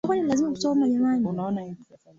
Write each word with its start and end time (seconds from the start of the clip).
kuenea 0.07 0.35
na 0.35 0.41
kukusanywa 0.41 0.77
hadi 1.09 1.23
vikaunda 1.23 1.47
Agano 1.61 1.69
Jipya 1.79 1.97